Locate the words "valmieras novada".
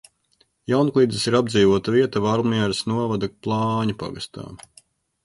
2.23-3.29